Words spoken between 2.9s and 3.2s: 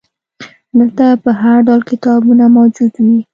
وي.